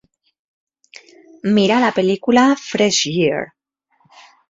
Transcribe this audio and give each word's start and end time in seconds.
Mira 1.59 1.79
la 1.85 1.93
pel·lícula 2.01 2.49
Fresh 2.73 3.07
Gear. 3.21 3.47